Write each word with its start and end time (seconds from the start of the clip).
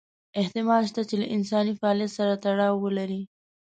احتمال 0.41 0.81
شته 0.89 1.01
چې 1.09 1.15
له 1.21 1.25
انساني 1.35 1.73
فعالیت 1.79 2.11
سره 2.17 2.33
تړاو 2.43 2.81
ولري. 2.85 3.21